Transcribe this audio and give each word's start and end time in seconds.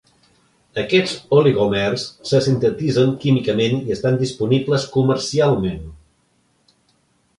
Aquests 0.83 1.11
oligòmers 1.41 2.05
se 2.31 2.41
sintetitzen 2.47 3.13
químicament 3.25 3.77
i 3.91 3.95
estan 3.99 4.19
disponibles 4.25 4.89
comercialment. 4.97 5.85